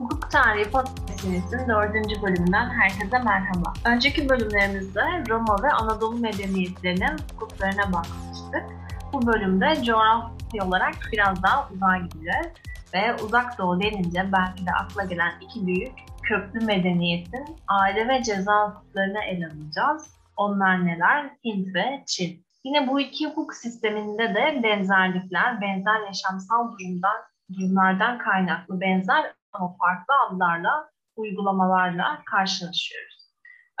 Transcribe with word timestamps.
Hukuk 0.00 0.30
Tarihi 0.30 0.70
Podcast'imizin 0.70 1.68
dördüncü 1.68 2.22
bölümünden 2.22 2.70
herkese 2.70 3.18
merhaba. 3.18 3.72
Önceki 3.84 4.28
bölümlerimizde 4.28 5.02
Roma 5.28 5.56
ve 5.62 5.68
Anadolu 5.68 6.18
medeniyetlerinin 6.18 7.16
hukuklarına 7.32 7.92
bakmıştık. 7.92 8.64
Bu 9.12 9.26
bölümde 9.26 9.82
coğrafya 9.84 10.66
olarak 10.66 10.94
biraz 11.12 11.42
daha 11.42 11.68
uzağa 11.68 11.96
gideceğiz. 11.96 12.46
Ve 12.94 13.14
uzak 13.14 13.58
doğu 13.58 13.80
denince 13.80 14.32
belki 14.32 14.66
de 14.66 14.70
akla 14.70 15.04
gelen 15.04 15.32
iki 15.40 15.66
büyük 15.66 15.92
köklü 16.22 16.66
medeniyetin 16.66 17.56
aile 17.68 18.08
ve 18.08 18.22
ceza 18.22 18.68
hukuklarını 18.68 19.24
ele 19.24 19.46
alacağız. 19.46 20.14
Onlar 20.36 20.86
neler? 20.86 21.30
Hint 21.44 21.74
ve 21.74 22.04
Çin. 22.06 22.46
Yine 22.64 22.88
bu 22.88 23.00
iki 23.00 23.28
hukuk 23.28 23.54
sisteminde 23.54 24.34
de 24.34 24.60
benzerlikler, 24.62 25.60
benzer 25.60 26.00
yaşamsal 26.06 26.72
durumdan, 26.72 27.16
durumlardan 27.52 28.18
kaynaklı 28.18 28.80
benzer 28.80 29.39
ama 29.52 29.76
farklı 29.78 30.14
adlarla, 30.28 30.90
uygulamalarla 31.16 32.22
karşılaşıyoruz. 32.30 33.30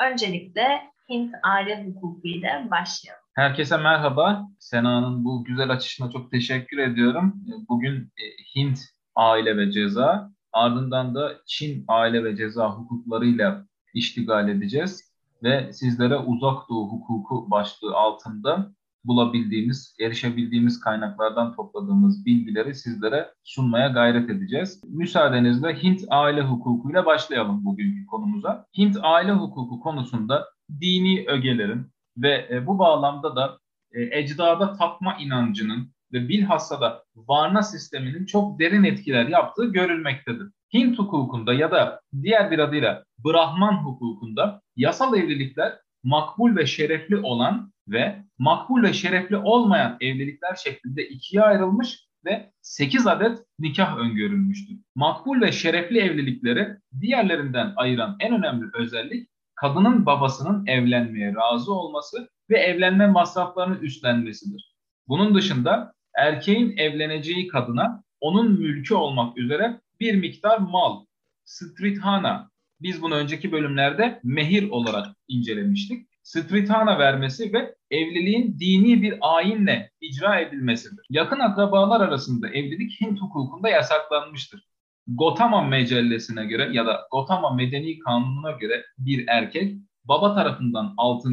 Öncelikle 0.02 0.90
Hint 1.08 1.34
aile 1.42 1.84
hukuku 1.86 2.28
ile 2.28 2.68
başlayalım. 2.70 3.24
Herkese 3.34 3.76
merhaba. 3.76 4.48
Sena'nın 4.58 5.24
bu 5.24 5.44
güzel 5.44 5.70
açışına 5.70 6.10
çok 6.10 6.30
teşekkür 6.30 6.78
ediyorum. 6.78 7.34
Bugün 7.68 7.96
e, 7.96 8.24
Hint 8.56 8.78
aile 9.14 9.56
ve 9.56 9.70
ceza, 9.70 10.30
ardından 10.52 11.14
da 11.14 11.32
Çin 11.46 11.84
aile 11.88 12.24
ve 12.24 12.36
ceza 12.36 12.70
hukuklarıyla 12.70 13.64
iştigal 13.94 14.48
edeceğiz 14.48 15.12
ve 15.42 15.72
sizlere 15.72 16.16
uzak 16.16 16.68
doğu 16.68 16.92
hukuku 16.92 17.50
başlığı 17.50 17.96
altında 17.96 18.72
bulabildiğimiz, 19.04 19.96
erişebildiğimiz 20.00 20.80
kaynaklardan 20.80 21.56
topladığımız 21.56 22.26
bilgileri 22.26 22.74
sizlere 22.74 23.30
sunmaya 23.44 23.88
gayret 23.88 24.30
edeceğiz. 24.30 24.80
Müsaadenizle 24.88 25.82
Hint 25.82 26.04
aile 26.10 26.42
hukukuyla 26.42 27.06
başlayalım 27.06 27.64
bugünkü 27.64 28.06
konumuza. 28.06 28.66
Hint 28.78 28.96
aile 29.02 29.32
hukuku 29.32 29.80
konusunda 29.80 30.46
dini 30.80 31.24
ögelerin 31.28 31.86
ve 32.16 32.48
e, 32.50 32.66
bu 32.66 32.78
bağlamda 32.78 33.36
da 33.36 33.58
e, 33.92 34.18
ecdada 34.18 34.72
tapma 34.72 35.16
inancının 35.20 35.92
ve 36.12 36.28
bilhassa 36.28 36.80
da 36.80 37.04
varna 37.16 37.62
sisteminin 37.62 38.26
çok 38.26 38.58
derin 38.58 38.84
etkiler 38.84 39.28
yaptığı 39.28 39.72
görülmektedir. 39.72 40.48
Hint 40.74 40.98
hukukunda 40.98 41.54
ya 41.54 41.70
da 41.70 42.00
diğer 42.22 42.50
bir 42.50 42.58
adıyla 42.58 43.04
Brahman 43.24 43.84
hukukunda 43.84 44.62
yasal 44.76 45.16
evlilikler 45.16 45.78
makbul 46.02 46.56
ve 46.56 46.66
şerefli 46.66 47.16
olan 47.16 47.72
ve 47.88 48.24
makbul 48.38 48.82
ve 48.82 48.92
şerefli 48.92 49.36
olmayan 49.36 49.96
evlilikler 50.00 50.54
şeklinde 50.54 51.08
ikiye 51.08 51.42
ayrılmış 51.42 52.06
ve 52.24 52.52
8 52.60 53.06
adet 53.06 53.38
nikah 53.58 53.96
öngörülmüştür. 53.96 54.76
Makbul 54.94 55.40
ve 55.40 55.52
şerefli 55.52 55.98
evlilikleri 55.98 56.68
diğerlerinden 57.00 57.72
ayıran 57.76 58.16
en 58.20 58.34
önemli 58.34 58.66
özellik 58.74 59.28
kadının 59.54 60.06
babasının 60.06 60.66
evlenmeye 60.66 61.34
razı 61.34 61.72
olması 61.72 62.28
ve 62.50 62.58
evlenme 62.58 63.06
masraflarını 63.06 63.78
üstlenmesidir. 63.78 64.74
Bunun 65.08 65.34
dışında 65.34 65.92
erkeğin 66.14 66.76
evleneceği 66.76 67.48
kadına 67.48 68.02
onun 68.20 68.52
mülkü 68.52 68.94
olmak 68.94 69.38
üzere 69.38 69.80
bir 70.00 70.14
miktar 70.14 70.58
mal, 70.58 71.04
strithana, 71.44 72.50
biz 72.80 73.02
bunu 73.02 73.14
önceki 73.14 73.52
bölümlerde 73.52 74.20
mehir 74.24 74.70
olarak 74.70 75.06
incelemiştik. 75.28 76.06
Strithana 76.22 76.98
vermesi 76.98 77.52
ve 77.52 77.74
evliliğin 77.90 78.58
dini 78.58 79.02
bir 79.02 79.18
ayinle 79.20 79.90
icra 80.00 80.40
edilmesidir. 80.40 81.06
Yakın 81.10 81.40
akrabalar 81.40 82.00
arasında 82.00 82.48
evlilik 82.48 83.00
Hint 83.00 83.20
hukukunda 83.20 83.68
yasaklanmıştır. 83.68 84.70
Gotama 85.06 85.62
mecellesine 85.62 86.46
göre 86.46 86.68
ya 86.72 86.86
da 86.86 87.08
Gotama 87.10 87.54
Medeni 87.54 87.98
Kanunu'na 87.98 88.50
göre 88.50 88.84
bir 88.98 89.24
erkek 89.28 89.76
baba 90.04 90.34
tarafından 90.34 90.94
6. 90.96 91.28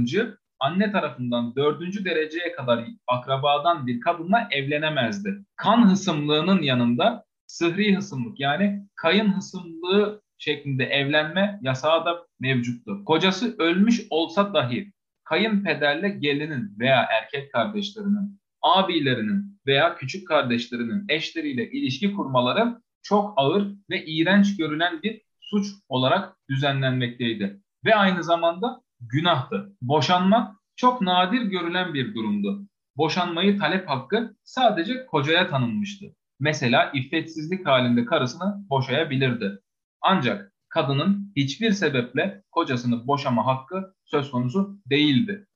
anne 0.59 0.91
tarafından 0.91 1.56
4. 1.56 2.06
dereceye 2.06 2.52
kadar 2.52 2.86
akrabadan 3.07 3.88
bir 3.88 4.00
kadınla 4.00 4.47
evlenemezdi. 4.52 5.46
Kan 5.56 5.90
hısımlığının 5.90 6.62
yanında 6.62 7.25
sıhri 7.47 7.96
hısımlık 7.96 8.40
yani 8.40 8.88
kayın 8.96 9.38
hısımlığı 9.38 10.22
şeklinde 10.38 10.86
evlenme 10.86 11.59
yasağı 11.62 12.06
da 12.06 12.25
mevcuttu. 12.40 13.06
Kocası 13.06 13.56
ölmüş 13.58 14.02
olsa 14.09 14.53
dahi 14.53 14.92
kayınpederle 15.24 16.09
gelinin 16.09 16.80
veya 16.80 17.08
erkek 17.12 17.53
kardeşlerinin, 17.53 18.40
abilerinin 18.62 19.59
veya 19.68 19.96
küçük 19.96 20.28
kardeşlerinin 20.28 21.06
eşleriyle 21.09 21.72
ilişki 21.72 22.14
kurmaları 22.14 22.81
çok 23.02 23.34
ağır 23.38 23.68
ve 23.90 24.06
iğrenç 24.06 24.58
görülen 24.58 25.02
bir 25.03 25.22
suç 25.42 25.68
olarak 25.90 26.36
düzenlenmekteydi. 26.50 27.62
Ve 27.86 27.96
aynı 27.96 28.24
zamanda 28.24 28.81
günahtı. 29.00 29.74
Boşanmak 29.81 30.56
çok 30.75 31.02
nadir 31.02 31.42
görülen 31.42 31.94
bir 31.94 32.16
durumdu. 32.16 32.68
Boşanmayı 32.98 33.59
talep 33.59 33.90
hakkı 33.90 34.36
sadece 34.44 35.06
kocaya 35.06 35.50
tanınmıştı. 35.50 36.06
Mesela 36.40 36.92
iffetsizlik 36.94 37.66
halinde 37.66 38.06
karısını 38.06 38.66
boşayabilirdi. 38.69 39.59
Ancak 40.02 40.52
kadının 40.69 41.34
hiçbir 41.35 41.72
sebeple 41.72 42.44
kocasını 42.52 43.08
boşama 43.08 43.46
hakkı 43.46 43.94
söz 44.06 44.31
konusu 44.31 44.80
değildi. 44.85 45.47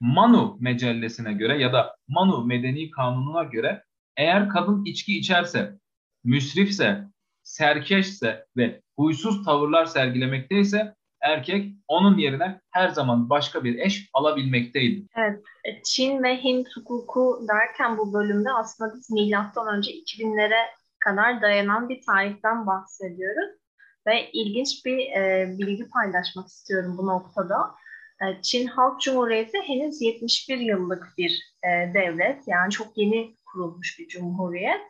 Manu 0.00 0.56
mecellesine 0.60 1.32
göre 1.32 1.58
ya 1.58 1.72
da 1.72 1.96
Manu 2.08 2.44
medeni 2.44 2.90
kanununa 2.90 3.42
göre 3.42 3.84
eğer 4.16 4.48
kadın 4.48 4.84
içki 4.84 5.18
içerse, 5.18 5.78
müsrifse, 6.24 7.04
serkeşse 7.42 8.46
ve 8.56 8.82
huysuz 8.96 9.44
tavırlar 9.44 9.86
sergilemekteyse 9.86 10.94
erkek 11.20 11.74
onun 11.88 12.18
yerine 12.18 12.60
her 12.70 12.88
zaman 12.88 13.30
başka 13.30 13.64
bir 13.64 13.78
eş 13.78 14.10
alabilmekteydi. 14.14 15.06
Evet, 15.16 15.44
Çin 15.84 16.22
ve 16.22 16.44
Hint 16.44 16.68
hukuku 16.76 17.46
derken 17.48 17.98
bu 17.98 18.12
bölümde 18.12 18.52
aslında 18.52 18.94
biz 18.94 19.10
milattan 19.10 19.76
önce 19.76 19.90
2000'lere 19.90 20.60
kadar 21.00 21.42
dayanan 21.42 21.88
bir 21.88 22.00
tarihten 22.06 22.66
bahsediyoruz. 22.66 23.63
Ve 24.06 24.30
ilginç 24.32 24.84
bir 24.86 24.98
e, 24.98 25.54
bilgi 25.58 25.88
paylaşmak 25.88 26.48
istiyorum 26.48 26.94
bu 26.98 27.06
noktada. 27.06 27.74
E, 28.22 28.42
Çin 28.42 28.66
Halk 28.66 29.00
Cumhuriyeti 29.00 29.58
henüz 29.66 30.02
71 30.02 30.58
yıllık 30.58 31.14
bir 31.18 31.54
e, 31.62 31.94
devlet. 31.94 32.42
Yani 32.46 32.70
çok 32.70 32.98
yeni 32.98 33.36
kurulmuş 33.44 33.98
bir 33.98 34.08
cumhuriyet. 34.08 34.80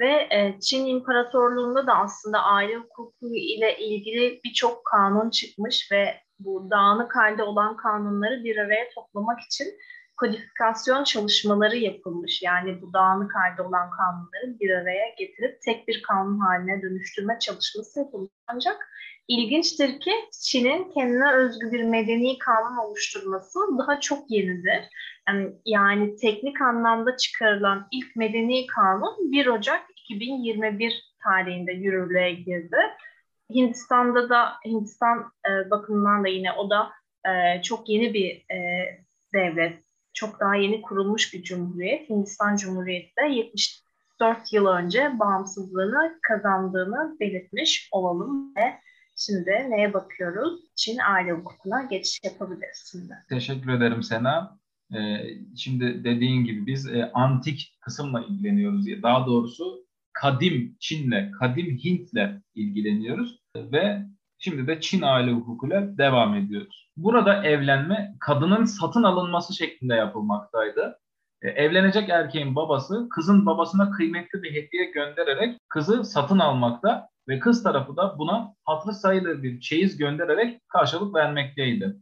Ve 0.00 0.28
e, 0.30 0.60
Çin 0.60 0.86
İmparatorluğu'nda 0.86 1.86
da 1.86 1.94
aslında 1.94 2.42
aile 2.42 2.76
hukuku 2.76 3.34
ile 3.34 3.78
ilgili 3.78 4.40
birçok 4.44 4.84
kanun 4.84 5.30
çıkmış 5.30 5.92
ve 5.92 6.14
bu 6.38 6.70
dağınık 6.70 7.16
halde 7.16 7.42
olan 7.42 7.76
kanunları 7.76 8.44
bir 8.44 8.56
araya 8.56 8.90
toplamak 8.94 9.40
için 9.40 9.66
kodifikasyon 10.16 11.04
çalışmaları 11.04 11.76
yapılmış. 11.76 12.42
Yani 12.42 12.82
bu 12.82 12.92
dağınık 12.92 13.34
halde 13.34 13.62
olan 13.62 13.90
kanunları 13.90 14.60
bir 14.60 14.70
araya 14.70 15.08
getirip 15.18 15.62
tek 15.62 15.88
bir 15.88 16.02
kanun 16.02 16.38
haline 16.38 16.82
dönüştürme 16.82 17.38
çalışması 17.38 17.98
yapılmış. 17.98 18.30
Ancak 18.46 18.88
ilginçtir 19.28 20.00
ki 20.00 20.12
Çin'in 20.42 20.90
kendine 20.90 21.32
özgü 21.32 21.72
bir 21.72 21.82
medeni 21.82 22.38
kanun 22.38 22.76
oluşturması 22.76 23.58
daha 23.78 24.00
çok 24.00 24.30
yenidir. 24.30 24.84
Yani, 25.28 25.52
yani 25.64 26.16
teknik 26.16 26.60
anlamda 26.60 27.16
çıkarılan 27.16 27.88
ilk 27.92 28.16
medeni 28.16 28.66
kanun 28.66 29.32
1 29.32 29.46
Ocak 29.46 29.82
2021 29.90 31.16
tarihinde 31.24 31.72
yürürlüğe 31.72 32.32
girdi. 32.32 32.76
Hindistan'da 33.54 34.28
da 34.28 34.52
Hindistan 34.64 35.32
e, 35.48 35.70
bakımından 35.70 36.24
da 36.24 36.28
yine 36.28 36.52
o 36.52 36.70
da 36.70 36.90
e, 37.28 37.62
çok 37.62 37.88
yeni 37.88 38.14
bir 38.14 38.44
e, 38.54 38.86
devlet 39.34 39.85
çok 40.16 40.40
daha 40.40 40.54
yeni 40.54 40.82
kurulmuş 40.82 41.34
bir 41.34 41.42
cumhuriyet. 41.42 42.10
Hindistan 42.10 42.56
Cumhuriyeti 42.56 43.12
de 43.22 43.34
74 43.34 44.52
yıl 44.52 44.66
önce 44.66 45.18
bağımsızlığını 45.18 46.18
kazandığını 46.22 47.16
belirtmiş 47.20 47.88
olalım 47.92 48.56
ve 48.56 48.74
şimdi 49.16 49.50
neye 49.68 49.94
bakıyoruz? 49.94 50.60
Çin 50.76 50.98
aile 50.98 51.32
hukukuna 51.32 51.82
geçiş 51.82 52.20
yapabiliriz 52.24 52.88
şimdi. 52.92 53.14
Teşekkür 53.28 53.72
ederim 53.72 54.02
Sena. 54.02 54.58
Ee, 54.94 54.98
şimdi 55.56 56.04
dediğin 56.04 56.44
gibi 56.44 56.66
biz 56.66 56.86
e, 56.86 57.10
antik 57.14 57.78
kısımla 57.80 58.24
ilgileniyoruz. 58.24 58.86
Daha 59.02 59.26
doğrusu 59.26 59.86
kadim 60.12 60.76
Çin'le, 60.80 61.32
kadim 61.40 61.76
Hint'le 61.84 62.42
ilgileniyoruz 62.54 63.40
ve 63.56 64.06
Şimdi 64.38 64.66
de 64.66 64.80
Çin 64.80 65.02
aile 65.02 65.32
hukukuyla 65.32 65.98
devam 65.98 66.34
ediyoruz. 66.34 66.90
Burada 66.96 67.44
evlenme 67.44 68.14
kadının 68.20 68.64
satın 68.64 69.02
alınması 69.02 69.54
şeklinde 69.54 69.94
yapılmaktaydı. 69.94 70.98
E, 71.42 71.48
evlenecek 71.48 72.08
erkeğin 72.08 72.56
babası 72.56 73.08
kızın 73.10 73.46
babasına 73.46 73.90
kıymetli 73.90 74.42
bir 74.42 74.50
hediye 74.50 74.84
göndererek 74.84 75.58
kızı 75.68 76.04
satın 76.04 76.38
almakta 76.38 77.08
ve 77.28 77.38
kız 77.38 77.62
tarafı 77.62 77.96
da 77.96 78.18
buna 78.18 78.54
hatırı 78.64 78.94
sayılır 78.94 79.42
bir 79.42 79.60
çeyiz 79.60 79.96
göndererek 79.96 80.60
karşılık 80.68 81.14
vermekteydi. 81.14 81.96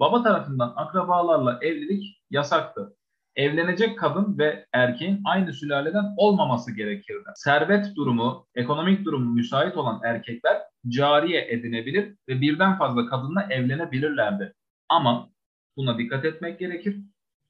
Baba 0.00 0.22
tarafından 0.22 0.72
akrabalarla 0.76 1.58
evlilik 1.62 2.22
yasaktı. 2.30 2.95
Evlenecek 3.36 3.98
kadın 3.98 4.38
ve 4.38 4.66
erkeğin 4.72 5.20
aynı 5.24 5.52
sülaleden 5.52 6.04
olmaması 6.16 6.76
gerekirdi. 6.76 7.28
Servet 7.34 7.96
durumu, 7.96 8.46
ekonomik 8.54 9.04
durumu 9.04 9.32
müsait 9.32 9.76
olan 9.76 10.00
erkekler 10.04 10.62
cariye 10.88 11.46
edinebilir 11.50 12.14
ve 12.28 12.40
birden 12.40 12.78
fazla 12.78 13.06
kadınla 13.06 13.46
evlenebilirlerdi. 13.50 14.54
Ama 14.88 15.30
buna 15.76 15.98
dikkat 15.98 16.24
etmek 16.24 16.58
gerekir. 16.58 17.00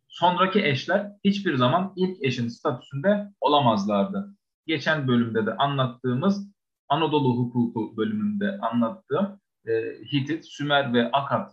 Sonraki 0.08 0.64
eşler 0.64 1.12
hiçbir 1.24 1.56
zaman 1.56 1.92
ilk 1.96 2.24
eşin 2.24 2.48
statüsünde 2.48 3.28
olamazlardı. 3.40 4.34
Geçen 4.66 5.08
bölümde 5.08 5.46
de 5.46 5.56
anlattığımız 5.56 6.56
Anadolu 6.88 7.36
hukuku 7.36 7.96
bölümünde 7.96 8.58
anlattığım 8.58 9.40
e, 9.66 9.72
Hitit, 10.12 10.44
Sümer 10.44 10.94
ve 10.94 11.10
Akat 11.12 11.52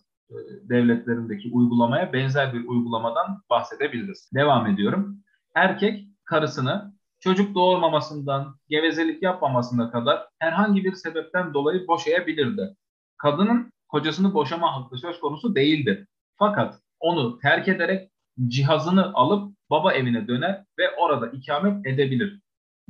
devletlerindeki 0.63 1.49
uygulamaya 1.51 2.13
benzer 2.13 2.53
bir 2.53 2.67
uygulamadan 2.67 3.41
bahsedebiliriz. 3.49 4.29
Devam 4.33 4.67
ediyorum. 4.67 5.17
Erkek 5.55 6.07
karısını 6.25 6.93
çocuk 7.19 7.55
doğurmamasından, 7.55 8.55
gevezelik 8.69 9.23
yapmamasına 9.23 9.91
kadar 9.91 10.27
herhangi 10.39 10.83
bir 10.83 10.93
sebepten 10.93 11.53
dolayı 11.53 11.87
boşayabilirdi. 11.87 12.75
Kadının 13.17 13.71
kocasını 13.87 14.33
boşama 14.33 14.75
hakkı 14.75 14.97
söz 14.97 15.19
konusu 15.19 15.55
değildi. 15.55 16.07
Fakat 16.35 16.79
onu 16.99 17.39
terk 17.39 17.67
ederek 17.67 18.11
cihazını 18.47 19.13
alıp 19.13 19.55
baba 19.69 19.93
evine 19.93 20.27
döner 20.27 20.63
ve 20.79 20.95
orada 20.97 21.27
ikamet 21.27 21.87
edebilir 21.87 22.41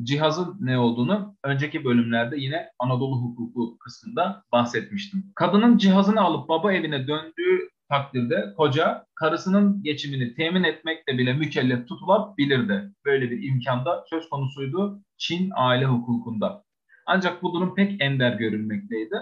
cihazın 0.03 0.57
ne 0.59 0.77
olduğunu 0.77 1.35
önceki 1.43 1.85
bölümlerde 1.85 2.35
yine 2.37 2.69
Anadolu 2.79 3.21
hukuku 3.21 3.77
kısmında 3.77 4.43
bahsetmiştim. 4.51 5.23
Kadının 5.35 5.77
cihazını 5.77 6.21
alıp 6.21 6.49
baba 6.49 6.73
evine 6.73 7.07
döndüğü 7.07 7.69
takdirde 7.89 8.53
koca 8.57 9.05
karısının 9.15 9.83
geçimini 9.83 10.35
temin 10.35 10.63
etmekle 10.63 11.17
bile 11.17 11.33
mükellef 11.33 11.87
tutulabilirdi. 11.87 12.91
Böyle 13.05 13.31
bir 13.31 13.43
imkanda 13.43 14.03
söz 14.09 14.29
konusuydu 14.29 15.01
Çin 15.17 15.51
aile 15.55 15.85
hukukunda. 15.85 16.63
Ancak 17.05 17.43
bu 17.43 17.53
durum 17.53 17.75
pek 17.75 18.01
ender 18.01 18.33
görülmekteydi. 18.33 19.15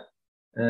Ee, 0.58 0.62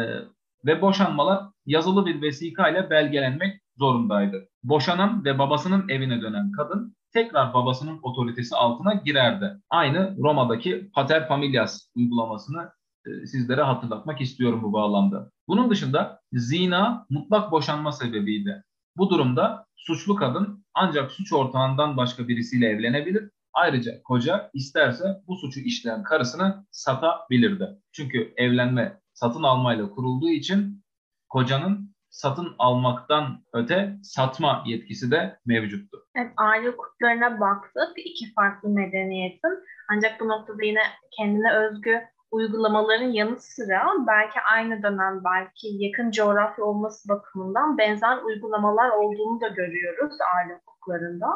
ve 0.65 0.81
boşanmalar 0.81 1.43
yazılı 1.65 2.05
bir 2.05 2.21
vesika 2.21 2.69
ile 2.69 2.89
belgelenmek 2.89 3.61
zorundaydı. 3.77 4.47
Boşanan 4.63 5.25
ve 5.25 5.39
babasının 5.39 5.89
evine 5.89 6.21
dönen 6.21 6.51
kadın 6.51 6.95
tekrar 7.13 7.53
babasının 7.53 7.99
otoritesi 8.01 8.55
altına 8.55 8.93
girerdi. 8.93 9.57
Aynı 9.69 10.15
Roma'daki 10.17 10.89
pater 10.93 11.27
familias 11.27 11.87
uygulamasını 11.95 12.71
e, 13.05 13.25
sizlere 13.25 13.61
hatırlatmak 13.61 14.21
istiyorum 14.21 14.63
bu 14.63 14.73
bağlamda. 14.73 15.31
Bunun 15.47 15.69
dışında 15.69 16.21
zina 16.33 17.05
mutlak 17.09 17.51
boşanma 17.51 17.91
sebebiydi. 17.91 18.63
Bu 18.97 19.09
durumda 19.09 19.65
suçlu 19.75 20.15
kadın 20.15 20.65
ancak 20.73 21.11
suç 21.11 21.33
ortağından 21.33 21.97
başka 21.97 22.27
birisiyle 22.27 22.67
evlenebilir. 22.67 23.29
Ayrıca 23.53 24.03
koca 24.03 24.49
isterse 24.53 25.21
bu 25.27 25.35
suçu 25.35 25.59
işleyen 25.59 26.03
karısını 26.03 26.65
satabilirdi. 26.71 27.67
Çünkü 27.91 28.33
evlenme 28.37 28.99
satın 29.13 29.43
almayla 29.43 29.89
kurulduğu 29.89 30.29
için 30.29 30.83
kocanın 31.29 31.90
satın 32.11 32.55
almaktan 32.59 33.43
öte 33.53 33.93
satma 34.03 34.63
yetkisi 34.65 35.11
de 35.11 35.39
mevcuttu. 35.45 35.97
Evet, 36.15 36.31
aile 36.37 36.67
hukuklarına 36.67 37.39
baktık. 37.39 37.91
iki 37.95 38.33
farklı 38.33 38.69
medeniyetin. 38.69 39.59
Ancak 39.89 40.19
bu 40.19 40.27
noktada 40.27 40.63
yine 40.63 40.81
kendine 41.17 41.53
özgü 41.53 42.01
uygulamaların 42.31 43.11
yanı 43.11 43.39
sıra 43.39 43.93
belki 44.07 44.39
aynı 44.51 44.83
dönem, 44.83 45.21
belki 45.25 45.67
yakın 45.67 46.11
coğrafya 46.11 46.65
olması 46.65 47.09
bakımından 47.09 47.77
benzer 47.77 48.17
uygulamalar 48.17 48.89
olduğunu 48.89 49.41
da 49.41 49.47
görüyoruz 49.47 50.15
aile 50.35 50.53
hukuklarında. 50.53 51.27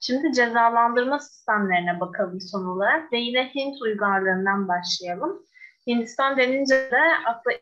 Şimdi 0.00 0.32
cezalandırma 0.32 1.18
sistemlerine 1.18 2.00
bakalım 2.00 2.40
son 2.40 2.64
olarak 2.64 3.12
ve 3.12 3.18
yine 3.18 3.54
Hint 3.54 3.82
uygarlığından 3.82 4.68
başlayalım. 4.68 5.42
Hindistan 5.86 6.36
denince 6.36 6.74
de 6.74 7.00
akla 7.26 7.52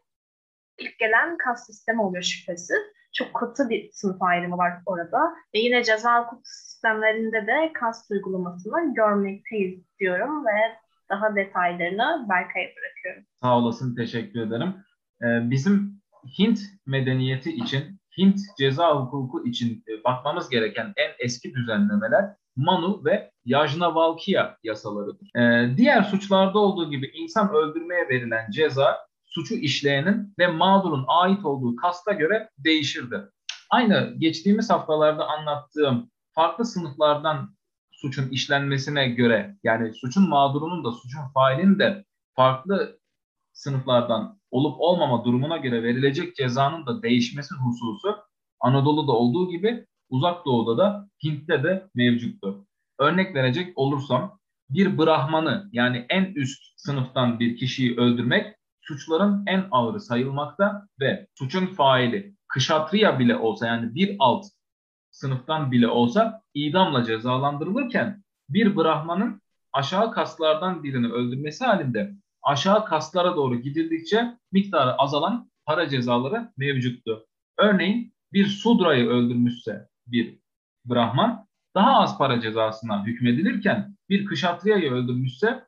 ilk 0.79 0.99
gelen 0.99 1.37
kas 1.37 1.67
sistemi 1.67 2.03
oluyor 2.03 2.23
şüphesiz. 2.23 2.79
Çok 3.12 3.35
katı 3.35 3.69
bir 3.71 3.91
sınıf 3.93 4.23
ayrımı 4.23 4.59
var 4.59 4.73
orada. 4.87 5.35
Ve 5.55 5.59
yine 5.59 5.85
ceza 5.85 6.25
hukuk 6.25 6.47
sistemlerinde 6.47 7.47
de 7.47 7.73
kas 7.73 8.11
uygulamasını 8.11 8.94
görmekteyiz 8.94 9.81
diyorum 10.00 10.47
ve 10.47 10.85
daha 11.11 11.37
detaylarını 11.37 12.26
Berkay'a 12.29 12.69
bırakıyorum. 12.76 13.26
Sağ 13.43 13.59
olasın, 13.59 13.97
teşekkür 13.97 14.41
ederim. 14.41 14.75
Ee, 15.23 15.50
bizim 15.50 16.00
Hint 16.38 16.61
medeniyeti 16.87 17.53
için, 17.53 18.00
Hint 18.19 18.38
ceza 18.59 18.97
hukuku 18.97 19.47
için 19.47 19.85
e, 19.88 20.05
bakmamız 20.05 20.49
gereken 20.49 20.93
en 20.97 21.11
eski 21.19 21.55
düzenlemeler 21.55 22.25
Manu 22.56 23.05
ve 23.05 23.31
Yajnavalkya 23.44 24.59
yasalarıdır. 24.62 25.37
Ee, 25.37 25.77
diğer 25.77 26.03
suçlarda 26.03 26.59
olduğu 26.59 26.91
gibi 26.91 27.11
insan 27.15 27.55
öldürmeye 27.55 28.09
verilen 28.09 28.50
ceza 28.50 28.99
suçu 29.35 29.55
işleyenin 29.55 30.35
ve 30.39 30.47
mağdurun 30.47 31.05
ait 31.09 31.45
olduğu 31.45 31.77
kasta 31.77 32.13
göre 32.13 32.51
değişirdi. 32.59 33.21
Aynı 33.71 34.15
geçtiğimiz 34.19 34.71
haftalarda 34.71 35.29
anlattığım 35.29 36.11
farklı 36.35 36.65
sınıflardan 36.65 37.57
suçun 37.93 38.29
işlenmesine 38.29 39.09
göre 39.09 39.57
yani 39.63 39.95
suçun 39.95 40.29
mağdurunun 40.29 40.85
da 40.85 40.93
suçun 40.93 41.29
failinin 41.35 41.79
de 41.79 42.05
farklı 42.37 42.99
sınıflardan 43.53 44.41
olup 44.51 44.81
olmama 44.81 45.25
durumuna 45.25 45.57
göre 45.57 45.83
verilecek 45.83 46.37
cezanın 46.37 46.87
da 46.87 47.03
değişmesi 47.03 47.55
hususu 47.55 48.17
Anadolu'da 48.61 49.13
olduğu 49.13 49.51
gibi 49.51 49.87
Uzak 50.09 50.47
Doğu'da 50.47 50.79
da 50.79 51.09
Hint'te 51.25 51.63
de 51.63 51.89
mevcuttu. 51.95 52.67
Örnek 52.99 53.35
verecek 53.35 53.79
olursam 53.79 54.39
bir 54.71 54.99
Brahmanı 54.99 55.69
yani 55.73 56.07
en 56.09 56.25
üst 56.25 56.63
sınıftan 56.77 57.41
bir 57.41 57.57
kişiyi 57.57 57.97
öldürmek 57.97 58.57
suçların 58.87 59.43
en 59.47 59.67
ağırı 59.71 60.01
sayılmakta 60.01 60.89
ve 61.01 61.27
suçun 61.35 61.67
faili 61.67 62.35
kışatriya 62.49 63.19
bile 63.19 63.37
olsa 63.37 63.67
yani 63.67 63.95
bir 63.95 64.17
alt 64.19 64.47
sınıftan 65.11 65.73
bile 65.73 65.89
olsa 65.89 66.43
idamla 66.55 67.05
cezalandırılırken 67.05 68.25
bir 68.49 68.77
Brahman'ın 68.77 69.43
aşağı 69.73 70.13
kaslardan 70.13 70.83
birini 70.83 71.07
öldürmesi 71.13 71.65
halinde 71.65 72.15
aşağı 72.43 72.85
kaslara 72.85 73.37
doğru 73.37 73.57
gidildikçe 73.61 74.39
miktarı 74.53 74.95
azalan 74.95 75.51
para 75.67 75.89
cezaları 75.89 76.53
mevcuttu. 76.57 77.27
Örneğin 77.59 78.15
bir 78.33 78.47
Sudra'yı 78.47 79.09
öldürmüşse 79.09 79.89
bir 80.07 80.39
Brahman 80.85 81.47
daha 81.75 82.01
az 82.01 82.19
para 82.19 82.41
cezasına 82.41 83.07
hükmedilirken 83.07 83.97
bir 84.09 84.25
Kışatriya'yı 84.25 84.93
öldürmüşse 84.93 85.65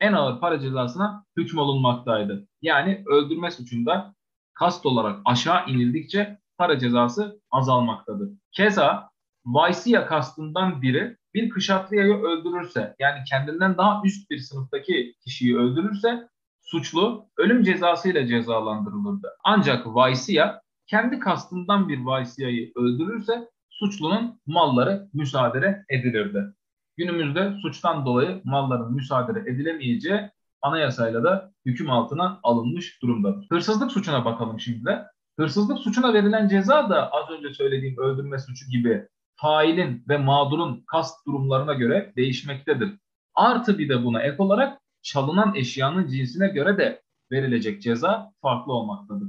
en 0.00 0.12
ağır 0.12 0.40
para 0.40 0.60
cezasına 0.60 1.24
hükmolunmaktaydı. 1.36 2.48
Yani 2.62 3.02
öldürme 3.06 3.50
suçunda 3.50 4.14
kast 4.54 4.86
olarak 4.86 5.20
aşağı 5.24 5.66
inildikçe 5.68 6.38
para 6.58 6.78
cezası 6.78 7.40
azalmaktadır. 7.50 8.30
Keza 8.52 9.10
Vaysya 9.46 10.06
kastından 10.06 10.82
biri 10.82 11.16
bir 11.34 11.50
kışatlıyayı 11.50 12.14
öldürürse 12.14 12.94
yani 12.98 13.24
kendinden 13.30 13.76
daha 13.76 14.02
üst 14.04 14.30
bir 14.30 14.38
sınıftaki 14.38 15.14
kişiyi 15.24 15.58
öldürürse 15.58 16.28
suçlu 16.62 17.26
ölüm 17.36 17.62
cezası 17.62 18.10
ile 18.10 18.26
cezalandırılırdı. 18.26 19.28
Ancak 19.44 19.86
Vaysya 19.86 20.60
kendi 20.86 21.18
kastından 21.18 21.88
bir 21.88 22.04
Vaysya'yı 22.04 22.72
öldürürse 22.76 23.50
suçlunun 23.70 24.40
malları 24.46 25.08
müsaade 25.14 25.84
edilirdi. 25.88 26.44
Günümüzde 26.96 27.56
suçtan 27.62 28.06
dolayı 28.06 28.40
malların 28.44 28.94
müsaade 28.94 29.40
edilemeyeceği 29.40 30.30
anayasayla 30.62 31.24
da 31.24 31.52
hüküm 31.66 31.90
altına 31.90 32.40
alınmış 32.42 33.02
durumdadır. 33.02 33.46
Hırsızlık 33.50 33.92
suçuna 33.92 34.24
bakalım 34.24 34.60
şimdi 34.60 34.84
de. 34.84 35.06
Hırsızlık 35.38 35.78
suçuna 35.78 36.14
verilen 36.14 36.48
ceza 36.48 36.90
da 36.90 37.12
az 37.12 37.30
önce 37.30 37.54
söylediğim 37.54 37.98
öldürme 37.98 38.38
suçu 38.38 38.70
gibi 38.70 39.08
failin 39.36 40.04
ve 40.08 40.18
mağdurun 40.18 40.84
kast 40.86 41.26
durumlarına 41.26 41.74
göre 41.74 42.12
değişmektedir. 42.16 42.94
Artı 43.34 43.78
bir 43.78 43.88
de 43.88 44.04
buna 44.04 44.22
ek 44.22 44.36
olarak 44.38 44.80
çalınan 45.02 45.54
eşyanın 45.54 46.08
cinsine 46.08 46.48
göre 46.48 46.78
de 46.78 47.02
verilecek 47.32 47.82
ceza 47.82 48.32
farklı 48.42 48.72
olmaktadır. 48.72 49.28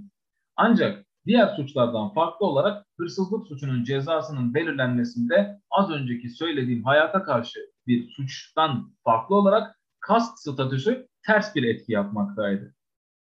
Ancak 0.55 1.06
diğer 1.27 1.55
suçlardan 1.55 2.13
farklı 2.13 2.45
olarak 2.45 2.85
hırsızlık 2.97 3.47
suçunun 3.47 3.83
cezasının 3.83 4.53
belirlenmesinde 4.53 5.59
az 5.71 5.91
önceki 5.91 6.29
söylediğim 6.29 6.83
hayata 6.83 7.23
karşı 7.23 7.59
bir 7.87 8.09
suçtan 8.09 8.93
farklı 9.03 9.35
olarak 9.35 9.79
kast 9.99 10.39
statüsü 10.39 11.07
ters 11.25 11.55
bir 11.55 11.63
etki 11.63 11.91
yapmaktaydı. 11.91 12.75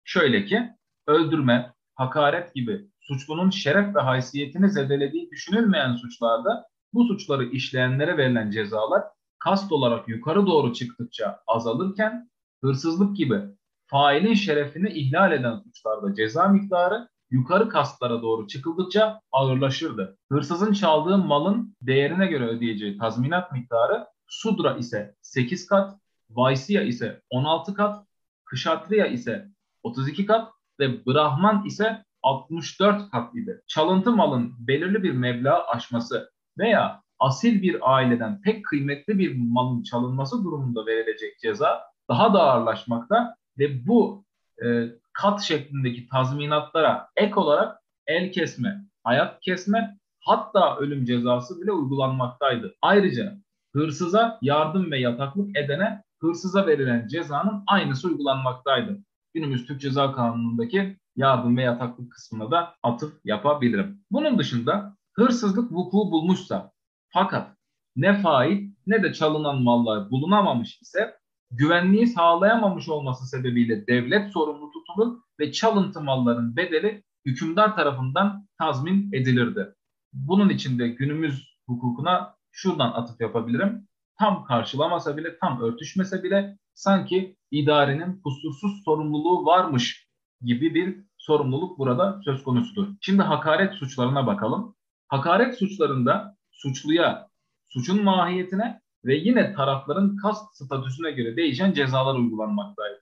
Şöyle 0.05 0.45
ki 0.45 0.71
öldürme, 1.07 1.73
hakaret 1.95 2.55
gibi 2.55 2.91
suçlunun 3.01 3.51
şeref 3.51 3.95
ve 3.97 4.01
haysiyetini 4.01 4.71
zedelediği 4.71 5.31
düşünülmeyen 5.31 5.97
suçlarda 5.97 6.67
bu 6.93 7.05
suçları 7.05 7.45
işleyenlere 7.45 8.17
verilen 8.17 8.51
cezalar 8.51 9.03
kast 9.39 9.73
olarak 9.73 10.09
yukarı 10.09 10.47
doğru 10.47 10.73
çıktıkça 10.73 11.41
azalırken 11.47 12.31
hırsızlık 12.63 13.17
gibi 13.17 13.41
failin 13.87 14.35
şerefini 14.35 14.91
ihlal 14.91 15.33
eden 15.33 15.59
suçlarda 15.59 16.15
ceza 16.15 16.49
miktarı 16.49 17.09
yukarı 17.35 17.69
kastlara 17.69 18.23
doğru 18.23 18.47
çıkıldıkça 18.47 19.21
ağırlaşırdı. 19.33 20.19
Hırsızın 20.33 20.73
çaldığı 20.73 21.19
malın 21.19 21.77
değerine 21.83 22.27
göre 22.27 22.47
ödeyeceği 22.47 22.99
tazminat 22.99 23.53
miktarı 23.53 24.07
Sudra 24.27 24.77
ise 24.77 25.15
8 25.23 25.67
kat, 25.67 25.99
Vaysya 26.31 26.83
ise 26.83 27.23
16 27.31 27.75
kat, 27.75 28.07
Kışatriya 28.45 29.07
ise 29.07 29.49
32 29.83 30.27
kat 30.27 30.49
ve 30.81 31.07
Brahman 31.07 31.65
ise 31.67 32.05
64 32.23 33.11
kat 33.11 33.35
idi. 33.35 33.63
Çalıntı 33.67 34.13
malın 34.13 34.55
belirli 34.59 35.03
bir 35.03 35.13
meblağ 35.13 35.67
aşması 35.67 36.31
veya 36.59 37.03
asil 37.19 37.63
bir 37.63 37.95
aileden 37.95 38.41
pek 38.41 38.65
kıymetli 38.65 39.19
bir 39.19 39.37
malın 39.37 39.83
çalınması 39.83 40.45
durumunda 40.45 40.87
verilecek 40.87 41.39
ceza 41.39 41.83
daha 42.09 42.35
da 42.35 42.43
ağırlaşmakta 42.43 43.37
ve 43.59 43.87
bu 43.87 44.25
e, 44.65 44.89
kat 45.13 45.43
şeklindeki 45.43 46.09
tazminatlara 46.09 47.09
ek 47.17 47.35
olarak 47.37 47.79
el 48.07 48.33
kesme, 48.33 48.85
hayat 49.05 49.41
kesme 49.41 49.99
hatta 50.21 50.77
ölüm 50.77 51.05
cezası 51.05 51.61
bile 51.61 51.73
uygulanmaktaydı. 51.73 52.75
Ayrıca 52.83 53.39
hırsıza 53.73 54.39
yardım 54.43 54.91
ve 54.91 54.99
yataklık 54.99 55.57
edene 55.57 56.03
hırsıza 56.21 56.67
verilen 56.67 57.09
cezanın 57.09 57.65
aynısı 57.67 58.09
uygulanmaktaydı. 58.09 58.99
Günümüz 59.35 59.67
Türk 59.67 59.81
Ceza 59.81 60.13
Kanunu'ndaki 60.13 60.97
yardım 61.17 61.57
ve 61.57 61.63
yataklık 61.63 62.13
kısmına 62.13 62.51
da 62.51 62.75
atıf 62.83 63.15
yapabilirim. 63.25 64.01
Bunun 64.11 64.39
dışında 64.39 64.97
hırsızlık 65.13 65.73
vuku 65.73 65.99
bulmuşsa 65.99 66.73
fakat 67.09 67.57
ne 67.97 68.23
fail 68.23 68.71
ne 68.87 69.03
de 69.03 69.13
çalınan 69.13 69.63
mallar 69.63 70.11
bulunamamış 70.11 70.81
ise 70.83 71.19
güvenliği 71.57 72.07
sağlayamamış 72.07 72.89
olması 72.89 73.27
sebebiyle 73.27 73.87
devlet 73.87 74.33
sorumlu 74.33 74.71
tutulur 74.71 75.19
ve 75.41 75.53
çalıntı 75.53 76.01
malların 76.01 76.57
bedeli 76.57 77.03
hükümdar 77.27 77.77
tarafından 77.77 78.49
tazmin 78.59 79.13
edilirdi. 79.13 79.75
Bunun 80.13 80.49
için 80.49 80.79
de 80.79 80.89
günümüz 80.89 81.57
hukukuna 81.67 82.37
şuradan 82.53 82.93
atıf 82.93 83.21
yapabilirim. 83.21 83.89
Tam 84.19 84.45
karşılamasa 84.45 85.17
bile, 85.17 85.39
tam 85.39 85.61
örtüşmese 85.61 86.23
bile 86.23 86.59
sanki 86.75 87.37
idarenin 87.51 88.21
kusursuz 88.21 88.85
sorumluluğu 88.85 89.47
varmış 89.47 90.09
gibi 90.43 90.75
bir 90.75 91.05
sorumluluk 91.19 91.79
burada 91.79 92.21
söz 92.25 92.43
konusudur. 92.43 92.89
Şimdi 93.01 93.23
hakaret 93.23 93.75
suçlarına 93.75 94.27
bakalım. 94.27 94.77
Hakaret 95.09 95.59
suçlarında 95.59 96.37
suçluya, 96.53 97.29
suçun 97.69 98.05
mahiyetine 98.05 98.81
ve 99.05 99.15
yine 99.15 99.55
tarafların 99.55 100.17
kast 100.17 100.57
statüsüne 100.57 101.11
göre 101.11 101.37
değişen 101.37 101.73
cezalar 101.73 102.15
uygulanmaktaydı. 102.15 103.01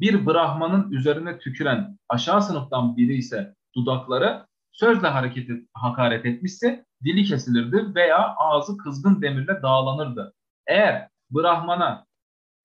Bir 0.00 0.26
Brahman'ın 0.26 0.90
üzerine 0.90 1.38
tüküren 1.38 1.98
aşağı 2.08 2.42
sınıftan 2.42 2.96
biri 2.96 3.14
ise 3.16 3.54
dudakları 3.76 4.46
sözle 4.72 5.08
hareket 5.08 5.50
et, 5.50 5.64
hakaret 5.74 6.26
etmişse 6.26 6.84
dili 7.04 7.24
kesilirdi 7.24 7.94
veya 7.94 8.34
ağzı 8.36 8.76
kızgın 8.76 9.22
demirle 9.22 9.62
dağlanırdı. 9.62 10.34
Eğer 10.66 11.08
Brahman'a 11.30 12.06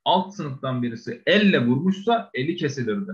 alt 0.05 0.33
sınıftan 0.33 0.83
birisi 0.83 1.21
elle 1.25 1.65
vurmuşsa 1.65 2.29
eli 2.33 2.55
kesilirdi. 2.55 3.11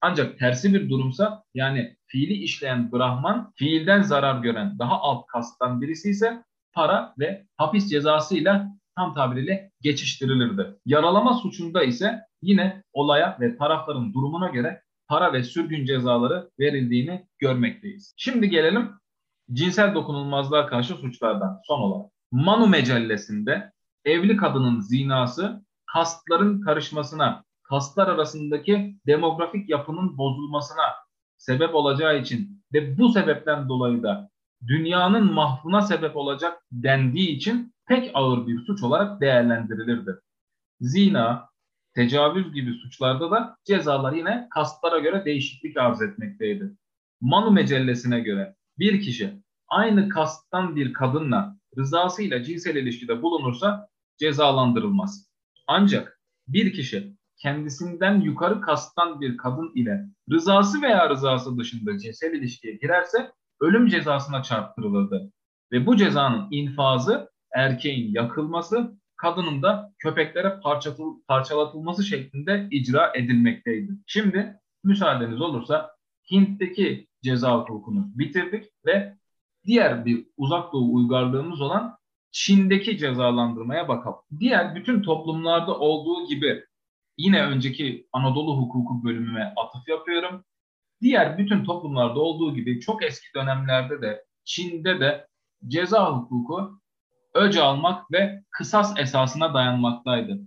Ancak 0.00 0.38
tersi 0.38 0.74
bir 0.74 0.90
durumsa 0.90 1.44
yani 1.54 1.96
fiili 2.06 2.32
işleyen 2.32 2.92
Brahman 2.92 3.52
fiilden 3.56 4.02
zarar 4.02 4.42
gören 4.42 4.78
daha 4.78 5.00
alt 5.00 5.26
kasttan 5.26 5.80
birisi 5.80 6.10
ise 6.10 6.44
para 6.72 7.14
ve 7.18 7.46
hapis 7.56 7.90
cezasıyla 7.90 8.68
tam 8.96 9.14
tabiriyle 9.14 9.70
geçiştirilirdi. 9.80 10.76
Yaralama 10.86 11.34
suçunda 11.34 11.84
ise 11.84 12.20
yine 12.42 12.82
olaya 12.92 13.36
ve 13.40 13.56
tarafların 13.56 14.14
durumuna 14.14 14.48
göre 14.48 14.82
para 15.08 15.32
ve 15.32 15.44
sürgün 15.44 15.84
cezaları 15.84 16.50
verildiğini 16.60 17.26
görmekteyiz. 17.38 18.14
Şimdi 18.16 18.50
gelelim 18.50 18.90
cinsel 19.52 19.94
dokunulmazlığa 19.94 20.66
karşı 20.66 20.94
suçlardan 20.94 21.60
son 21.66 21.80
olarak. 21.80 22.10
Manu 22.32 22.66
Mecellesi'nde 22.66 23.72
evli 24.04 24.36
kadının 24.36 24.80
zinası 24.80 25.64
kastların 25.92 26.60
karışmasına, 26.60 27.44
kastlar 27.62 28.08
arasındaki 28.08 28.96
demografik 29.06 29.70
yapının 29.70 30.18
bozulmasına 30.18 30.82
sebep 31.36 31.74
olacağı 31.74 32.18
için 32.18 32.64
ve 32.72 32.98
bu 32.98 33.08
sebepten 33.08 33.68
dolayı 33.68 34.02
da 34.02 34.30
dünyanın 34.66 35.32
mahvuna 35.32 35.82
sebep 35.82 36.16
olacak 36.16 36.62
dendiği 36.72 37.28
için 37.28 37.71
pek 37.86 38.10
ağır 38.14 38.46
bir 38.46 38.64
suç 38.64 38.82
olarak 38.82 39.20
değerlendirilirdi. 39.20 40.10
Zina, 40.80 41.48
tecavüz 41.94 42.52
gibi 42.52 42.74
suçlarda 42.74 43.30
da 43.30 43.56
cezalar 43.64 44.12
yine 44.12 44.48
kastlara 44.50 44.98
göre 44.98 45.24
değişiklik 45.24 45.76
arz 45.76 46.02
etmekteydi. 46.02 46.72
Manu 47.20 47.50
Mecellesi'ne 47.50 48.20
göre 48.20 48.56
bir 48.78 49.00
kişi 49.00 49.42
aynı 49.68 50.08
kasttan 50.08 50.76
bir 50.76 50.92
kadınla 50.92 51.56
rızasıyla 51.78 52.42
cinsel 52.42 52.76
ilişkide 52.76 53.22
bulunursa 53.22 53.88
cezalandırılmaz. 54.18 55.30
Ancak 55.66 56.20
bir 56.48 56.72
kişi 56.72 57.16
kendisinden 57.36 58.20
yukarı 58.20 58.60
kasttan 58.60 59.20
bir 59.20 59.36
kadın 59.36 59.72
ile 59.74 60.06
rızası 60.30 60.82
veya 60.82 61.10
rızası 61.10 61.58
dışında 61.58 61.98
cinsel 61.98 62.32
ilişkiye 62.32 62.74
girerse 62.74 63.32
ölüm 63.60 63.88
cezasına 63.88 64.42
çarptırılırdı. 64.42 65.32
Ve 65.72 65.86
bu 65.86 65.96
cezanın 65.96 66.48
infazı 66.50 67.31
erkeğin 67.54 68.14
yakılması, 68.14 68.96
kadının 69.16 69.62
da 69.62 69.92
köpeklere 69.98 70.60
parçalatılması 71.28 72.04
şeklinde 72.04 72.68
icra 72.70 73.12
edilmekteydi. 73.14 73.92
Şimdi 74.06 74.56
müsaadeniz 74.84 75.40
olursa 75.40 75.96
Hint'teki 76.30 77.08
ceza 77.22 77.58
hukukunu 77.58 78.06
bitirdik 78.14 78.64
ve 78.86 79.16
diğer 79.66 80.04
bir 80.04 80.26
uzak 80.36 80.72
doğu 80.72 80.94
uygarlığımız 80.94 81.60
olan 81.60 81.96
Çin'deki 82.30 82.98
cezalandırmaya 82.98 83.88
bakalım. 83.88 84.18
Diğer 84.40 84.74
bütün 84.74 85.02
toplumlarda 85.02 85.78
olduğu 85.78 86.28
gibi 86.28 86.64
yine 87.18 87.42
önceki 87.42 88.06
Anadolu 88.12 88.56
hukuku 88.56 89.04
bölümüme 89.04 89.54
atıf 89.56 89.88
yapıyorum. 89.88 90.44
Diğer 91.02 91.38
bütün 91.38 91.64
toplumlarda 91.64 92.20
olduğu 92.20 92.54
gibi 92.54 92.80
çok 92.80 93.04
eski 93.04 93.26
dönemlerde 93.34 94.02
de 94.02 94.24
Çin'de 94.44 95.00
de 95.00 95.26
ceza 95.68 96.16
hukuku 96.16 96.81
öc 97.34 97.60
almak 97.60 98.12
ve 98.12 98.42
kısas 98.50 99.00
esasına 99.00 99.54
dayanmaktaydı. 99.54 100.38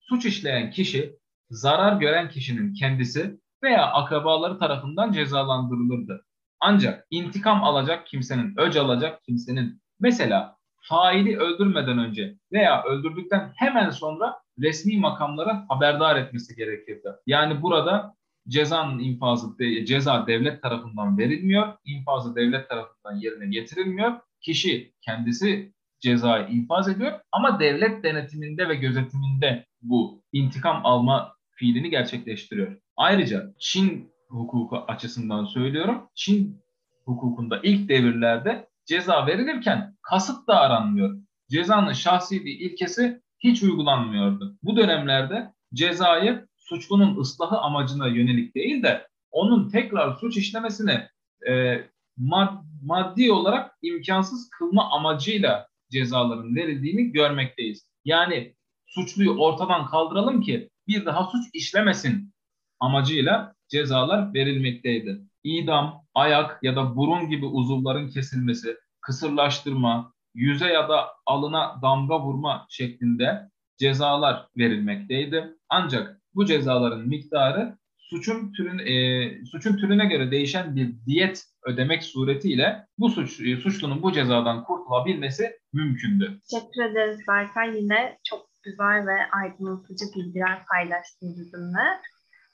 Suç 0.00 0.26
işleyen 0.26 0.70
kişi 0.70 1.16
zarar 1.50 2.00
gören 2.00 2.28
kişinin 2.28 2.74
kendisi 2.74 3.40
veya 3.62 3.86
akrabaları 3.86 4.58
tarafından 4.58 5.12
cezalandırılırdı. 5.12 6.24
Ancak 6.60 7.06
intikam 7.10 7.64
alacak 7.64 8.06
kimsenin, 8.06 8.54
öc 8.56 8.80
alacak 8.80 9.24
kimsenin 9.24 9.82
mesela 10.00 10.56
faili 10.82 11.38
öldürmeden 11.38 11.98
önce 11.98 12.34
veya 12.52 12.82
öldürdükten 12.82 13.52
hemen 13.56 13.90
sonra 13.90 14.36
resmi 14.58 14.98
makamlara 14.98 15.66
haberdar 15.68 16.16
etmesi 16.16 16.56
gerekirdi. 16.56 17.08
Yani 17.26 17.62
burada 17.62 18.14
cezanın 18.48 18.98
infazı 18.98 19.46
ceza 19.84 20.26
devlet 20.26 20.62
tarafından 20.62 21.18
verilmiyor, 21.18 21.72
infazı 21.84 22.36
devlet 22.36 22.68
tarafından 22.68 23.14
yerine 23.16 23.46
getirilmiyor. 23.46 24.12
Kişi 24.40 24.92
kendisi 25.00 25.72
cezayı 26.00 26.48
infaz 26.48 26.88
ediyor 26.88 27.20
ama 27.32 27.60
devlet 27.60 28.04
denetiminde 28.04 28.68
ve 28.68 28.74
gözetiminde 28.74 29.66
bu 29.82 30.22
intikam 30.32 30.86
alma 30.86 31.34
fiilini 31.50 31.90
gerçekleştiriyor. 31.90 32.76
Ayrıca 32.96 33.54
Çin 33.58 34.12
hukuku 34.28 34.76
açısından 34.76 35.44
söylüyorum. 35.44 36.08
Çin 36.14 36.62
hukukunda 37.04 37.60
ilk 37.62 37.88
devirlerde 37.88 38.68
ceza 38.86 39.26
verilirken 39.26 39.96
kasıt 40.02 40.48
da 40.48 40.60
aranmıyor. 40.60 41.18
Cezanın 41.50 41.92
şahsiliği 41.92 42.58
ilkesi 42.58 43.20
hiç 43.38 43.62
uygulanmıyordu. 43.62 44.58
Bu 44.62 44.76
dönemlerde 44.76 45.52
cezayı 45.74 46.46
suçlunun 46.56 47.20
ıslahı 47.20 47.58
amacına 47.58 48.08
yönelik 48.08 48.54
değil 48.54 48.82
de 48.82 49.08
onun 49.30 49.68
tekrar 49.68 50.16
suç 50.16 50.36
işlemesini 50.36 51.08
e, 51.48 51.76
mad 52.16 52.52
maddi 52.82 53.32
olarak 53.32 53.72
imkansız 53.82 54.50
kılma 54.50 54.90
amacıyla 54.90 55.69
cezaların 55.90 56.56
verildiğini 56.56 57.12
görmekteyiz. 57.12 57.86
Yani 58.04 58.54
suçluyu 58.86 59.30
ortadan 59.30 59.86
kaldıralım 59.86 60.40
ki 60.40 60.70
bir 60.88 61.06
daha 61.06 61.24
suç 61.24 61.44
işlemesin 61.52 62.34
amacıyla 62.80 63.54
cezalar 63.68 64.34
verilmekteydi. 64.34 65.20
İdam, 65.44 66.04
ayak 66.14 66.58
ya 66.62 66.76
da 66.76 66.96
burun 66.96 67.28
gibi 67.28 67.46
uzuvların 67.46 68.08
kesilmesi, 68.08 68.76
kısırlaştırma, 69.00 70.12
yüze 70.34 70.66
ya 70.66 70.88
da 70.88 71.08
alına 71.26 71.82
damga 71.82 72.20
vurma 72.20 72.66
şeklinde 72.70 73.50
cezalar 73.78 74.46
verilmekteydi. 74.56 75.54
Ancak 75.68 76.20
bu 76.34 76.46
cezaların 76.46 77.08
miktarı 77.08 77.78
suçun 77.98 78.52
türün 78.52 78.78
e, 78.78 79.44
suçun 79.44 79.76
türüne 79.76 80.06
göre 80.06 80.30
değişen 80.30 80.76
bir 80.76 80.94
diyet 81.06 81.44
ödemek 81.64 82.04
suretiyle 82.04 82.86
bu 82.98 83.08
suç 83.08 83.40
e, 83.40 83.56
suçlunun 83.56 84.02
bu 84.02 84.12
cezadan 84.12 84.64
kurtulabilmesi 84.64 85.58
mümkündü. 85.72 86.40
Teşekkür 86.50 86.82
ederiz 86.82 87.20
Berkay. 87.28 87.76
Yine 87.76 88.18
çok 88.24 88.46
güzel 88.62 89.06
ve 89.06 89.30
aydınlatıcı 89.32 90.04
bilgiler 90.16 90.66
paylaştın 90.66 91.36
bizimle. 91.38 92.00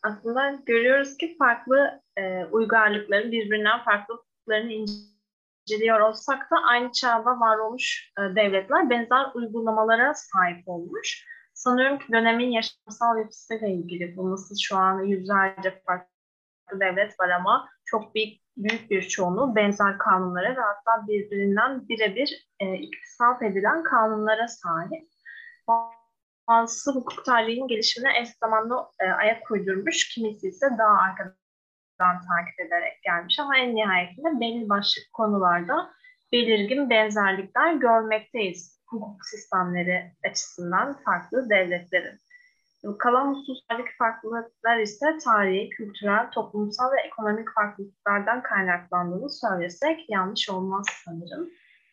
Aslında 0.02 0.58
görüyoruz 0.66 1.16
ki 1.16 1.36
farklı 1.38 2.00
e, 2.16 2.44
uygarlıkların 2.44 3.32
birbirinden 3.32 3.84
farklılıklarını 3.84 4.72
inceliyor 4.72 6.00
olsak 6.00 6.50
da 6.50 6.56
aynı 6.68 6.92
çağda 6.92 7.40
var 7.40 7.58
olmuş 7.58 8.12
e, 8.18 8.36
devletler 8.36 8.90
benzer 8.90 9.26
uygulamalara 9.34 10.14
sahip 10.14 10.68
olmuş. 10.68 11.26
Sanıyorum 11.54 11.98
ki 11.98 12.12
dönemin 12.12 12.50
yaşamsal 12.50 13.18
yapısıyla 13.18 13.68
ilgili 13.68 14.16
bu 14.16 14.30
nasıl 14.30 14.56
şu 14.62 14.76
an 14.76 15.02
yüzlerce 15.02 15.82
farklı 15.86 16.80
devlet 16.80 17.20
var 17.20 17.28
ama 17.28 17.68
çok 17.86 18.14
büyük, 18.14 18.40
büyük 18.56 18.90
bir 18.90 19.02
çoğunluğu 19.02 19.56
benzer 19.56 19.98
kanunlara 19.98 20.56
ve 20.56 20.60
hatta 20.60 21.06
birbirinden 21.08 21.88
birebir 21.88 22.48
e, 22.60 22.74
iktisat 22.74 23.42
edilen 23.42 23.82
kanunlara 23.82 24.48
sahip. 24.48 25.08
Bazısı 26.48 26.90
hukuk 26.90 27.24
tarihinin 27.24 27.68
gelişimine 27.68 28.20
eş 28.20 28.28
zamanlı 28.28 28.86
e, 29.00 29.04
ayak 29.04 29.50
uydurmuş, 29.50 30.08
kimisi 30.14 30.48
ise 30.48 30.66
daha 30.78 30.98
arkadan 30.98 32.20
takip 32.28 32.60
ederek 32.60 33.02
gelmiş 33.02 33.38
ama 33.38 33.58
en 33.58 33.74
nihayetinde 33.74 34.40
belli 34.40 34.68
başlı 34.68 35.02
konularda 35.12 35.90
belirgin 36.32 36.90
benzerlikler 36.90 37.72
görmekteyiz 37.74 38.82
hukuk 38.86 39.24
sistemleri 39.24 40.12
açısından 40.24 41.02
farklı 41.04 41.50
devletlerin. 41.50 42.20
Kalan 42.98 43.34
hususlardaki 43.34 43.90
farklılıklar 43.98 44.78
ise 44.78 45.18
tarihi, 45.24 45.70
kültürel, 45.70 46.30
toplumsal 46.30 46.92
ve 46.92 47.00
ekonomik 47.06 47.48
farklılıklardan 47.54 48.42
kaynaklandığını 48.42 49.30
söylesek 49.30 50.10
yanlış 50.10 50.50
olmaz 50.50 50.86
sanırım 51.04 51.48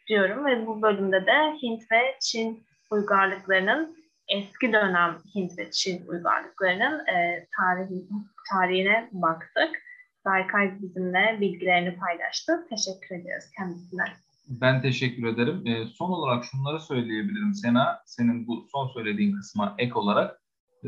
diyorum 0.08 0.46
ve 0.46 0.68
bu 0.68 0.82
bölümde 0.82 1.26
de 1.26 1.58
Hint 1.64 1.92
ve 1.92 2.18
Çin 2.22 2.64
uygarlıklarının 2.92 3.98
eski 4.28 4.74
dönem 4.74 5.18
Hint 5.36 5.58
ve 5.58 5.72
Çin 5.72 6.08
uygarlıklarının 6.08 7.08
e, 7.08 7.48
tarihi, 7.58 8.08
tarihine 8.52 9.10
baktık. 9.12 9.84
Berkay 10.26 10.82
bizimle 10.82 11.38
bilgilerini 11.42 11.96
paylaştı. 11.96 12.68
Teşekkür 12.70 13.16
ediyoruz 13.16 13.46
kendisine. 13.58 14.04
Ben 14.48 14.82
teşekkür 14.82 15.28
ederim. 15.28 15.68
E, 15.68 15.86
son 15.86 16.10
olarak 16.10 16.46
şunları 16.46 16.80
söyleyebilirim 16.80 17.54
Sena. 17.54 18.02
Senin 18.06 18.48
bu 18.48 18.68
son 18.72 18.88
söylediğin 18.88 19.36
kısma 19.36 19.76
ek 19.78 19.94
olarak. 19.94 20.43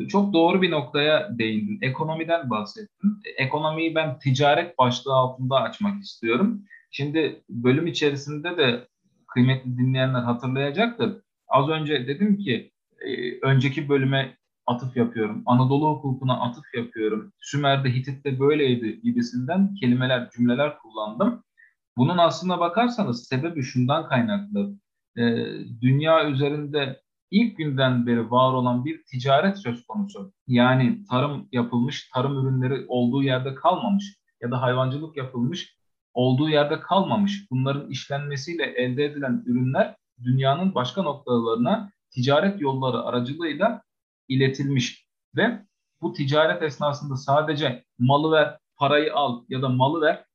Çok 0.10 0.34
doğru 0.34 0.62
bir 0.62 0.72
noktaya 0.72 1.38
değindin. 1.38 1.80
Ekonomiden 1.82 2.50
bahsettin. 2.50 3.22
Ekonomiyi 3.38 3.96
ben 3.96 4.20
ticaret 4.20 4.78
başlığı 4.78 5.14
altında 5.14 5.62
açmak 5.62 6.04
istiyorum. 6.04 6.62
Şimdi 6.92 7.44
bölüm 7.50 7.88
içerisinde 7.88 8.58
de 8.58 8.88
kıymetli 9.28 9.78
dinleyenler 9.78 10.22
hatırlayacaktır. 10.22 11.22
Az 11.48 11.70
önce 11.70 12.08
dedim 12.08 12.38
ki 12.38 12.72
e, 13.02 13.40
önceki 13.42 13.90
bölüme 13.90 14.38
atıf 14.66 14.98
yapıyorum. 14.98 15.44
Anadolu 15.46 15.90
hukukuna 15.90 16.42
atıf 16.42 16.66
yapıyorum. 16.76 17.34
Sümer'de, 17.40 17.90
Hitit'te 17.96 18.40
böyleydi 18.40 19.02
gibisinden 19.02 19.76
kelimeler, 19.76 20.30
cümleler 20.30 20.78
kullandım. 20.78 21.44
Bunun 21.98 22.18
aslına 22.18 22.60
bakarsanız 22.60 23.28
sebebi 23.28 23.64
şundan 23.64 24.08
kaynaklı. 24.10 24.76
E, 25.18 25.24
dünya 25.82 26.30
üzerinde 26.30 27.02
ilk 27.32 27.58
günden 27.58 28.08
beri 28.08 28.32
var 28.32 28.54
olan 28.54 28.86
bir 28.86 29.04
ticaret 29.04 29.58
söz 29.58 29.88
konusu. 29.88 30.34
Yani 30.48 31.06
tarım 31.10 31.48
yapılmış, 31.52 32.10
tarım 32.14 32.40
ürünleri 32.40 32.86
olduğu 32.88 33.24
yerde 33.24 33.56
kalmamış 33.56 34.20
ya 34.42 34.52
da 34.52 34.62
hayvancılık 34.62 35.18
yapılmış, 35.18 35.76
olduğu 36.14 36.50
yerde 36.50 36.80
kalmamış. 36.80 37.52
Bunların 37.52 37.90
işlenmesiyle 37.90 38.64
elde 38.64 39.06
edilen 39.06 39.44
ürünler 39.46 39.96
dünyanın 40.24 40.76
başka 40.76 41.02
noktalarına 41.02 41.92
ticaret 42.12 42.62
yolları 42.62 43.02
aracılığıyla 43.02 43.82
iletilmiş 44.28 45.08
ve 45.36 45.66
bu 46.02 46.14
ticaret 46.14 46.64
esnasında 46.64 47.16
sadece 47.18 47.84
malı 48.00 48.32
ver, 48.32 48.58
parayı 48.78 49.14
al 49.16 49.44
ya 49.50 49.62
da 49.62 49.70
malı 49.70 50.02
ver, 50.02 50.26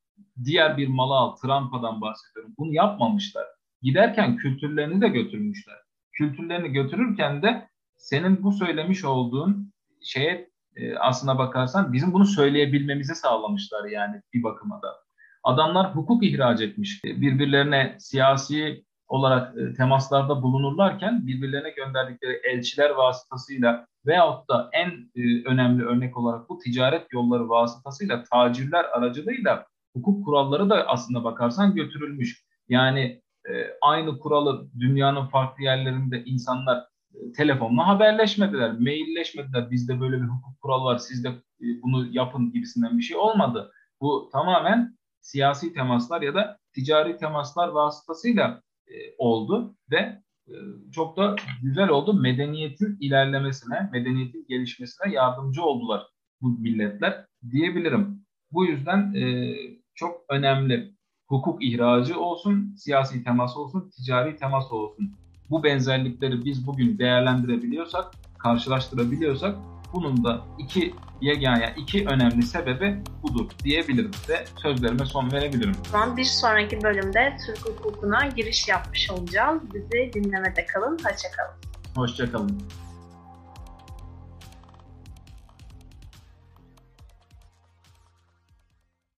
diğer 0.44 0.76
bir 0.76 0.88
malı 0.88 1.14
al, 1.14 1.36
trampadan 1.36 2.00
bahsediyorum. 2.00 2.54
Bunu 2.58 2.72
yapmamışlar. 2.72 3.44
Giderken 3.82 4.36
kültürlerini 4.36 5.00
de 5.00 5.08
götürmüşler. 5.08 5.76
Kültürlerini 6.20 6.68
götürürken 6.68 7.42
de 7.42 7.68
senin 7.96 8.42
bu 8.42 8.52
söylemiş 8.52 9.04
olduğun 9.04 9.72
şeye 10.02 10.50
e, 10.76 10.96
aslına 10.96 11.38
bakarsan 11.38 11.92
bizim 11.92 12.12
bunu 12.12 12.24
söyleyebilmemizi 12.24 13.14
sağlamışlar 13.14 13.88
yani 13.88 14.22
bir 14.34 14.42
bakıma 14.42 14.82
da. 14.82 14.96
Adamlar 15.44 15.94
hukuk 15.94 16.24
ihraç 16.24 16.60
etmiş. 16.60 17.04
Birbirlerine 17.04 17.96
siyasi 17.98 18.84
olarak 19.08 19.58
e, 19.58 19.74
temaslarda 19.74 20.42
bulunurlarken 20.42 21.26
birbirlerine 21.26 21.70
gönderdikleri 21.70 22.40
elçiler 22.44 22.90
vasıtasıyla 22.90 23.86
veyahut 24.06 24.48
da 24.48 24.70
en 24.72 24.90
e, 25.16 25.44
önemli 25.44 25.84
örnek 25.84 26.16
olarak 26.16 26.48
bu 26.48 26.58
ticaret 26.58 27.12
yolları 27.12 27.48
vasıtasıyla 27.48 28.24
tacirler 28.32 28.84
aracılığıyla 28.84 29.66
hukuk 29.96 30.24
kuralları 30.24 30.70
da 30.70 30.86
aslında 30.86 31.24
bakarsan 31.24 31.74
götürülmüş. 31.74 32.44
Yani 32.68 33.22
e, 33.50 33.76
aynı 33.82 34.18
kuralı 34.18 34.70
dünyanın 34.78 35.26
farklı 35.26 35.64
yerlerinde 35.64 36.24
insanlar 36.24 36.86
e, 37.14 37.32
telefonla 37.32 37.86
haberleşmediler, 37.88 38.72
mailleşmediler. 38.72 39.70
Bizde 39.70 40.00
böyle 40.00 40.16
bir 40.16 40.26
hukuk 40.26 40.60
kuralı 40.60 40.84
var, 40.84 40.98
siz 40.98 41.24
de 41.24 41.28
e, 41.28 41.66
bunu 41.82 42.08
yapın 42.10 42.52
gibisinden 42.52 42.98
bir 42.98 43.02
şey 43.02 43.16
olmadı. 43.16 43.72
Bu 44.00 44.28
tamamen 44.32 44.98
siyasi 45.20 45.72
temaslar 45.72 46.22
ya 46.22 46.34
da 46.34 46.58
ticari 46.74 47.16
temaslar 47.16 47.68
vasıtasıyla 47.68 48.62
e, 48.86 48.94
oldu 49.18 49.76
ve 49.90 50.22
çok 50.92 51.16
da 51.16 51.36
güzel 51.62 51.88
oldu. 51.88 52.14
Medeniyetin 52.14 52.96
ilerlemesine, 53.00 53.88
medeniyetin 53.92 54.46
gelişmesine 54.48 55.12
yardımcı 55.12 55.62
oldular 55.62 56.06
bu 56.40 56.48
milletler 56.48 57.26
diyebilirim. 57.50 58.26
Bu 58.52 58.66
yüzden 58.66 59.14
çok 59.94 60.24
önemli 60.28 60.94
hukuk 61.30 61.64
ihracı 61.64 62.20
olsun, 62.20 62.74
siyasi 62.78 63.24
temas 63.24 63.56
olsun, 63.56 63.90
ticari 63.96 64.36
temas 64.36 64.72
olsun. 64.72 65.12
Bu 65.50 65.64
benzerlikleri 65.64 66.44
biz 66.44 66.66
bugün 66.66 66.98
değerlendirebiliyorsak, 66.98 68.04
karşılaştırabiliyorsak 68.38 69.56
bunun 69.92 70.24
da 70.24 70.40
iki 70.58 70.94
yegane, 71.20 71.74
iki 71.76 72.06
önemli 72.06 72.42
sebebi 72.42 73.02
budur 73.22 73.50
diyebilirim 73.64 74.10
ve 74.28 74.44
sözlerime 74.62 75.06
son 75.06 75.32
verebilirim. 75.32 75.74
O 75.86 75.88
zaman 75.88 76.16
bir 76.16 76.24
sonraki 76.24 76.82
bölümde 76.82 77.36
Türk 77.46 77.68
hukukuna 77.68 78.26
giriş 78.26 78.68
yapmış 78.68 79.10
olacağız. 79.10 79.60
Bizi 79.74 80.10
dinlemede 80.14 80.66
kalın, 80.66 80.92
hoşçakalın. 80.92 81.54
Hoşçakalın. 81.94 82.62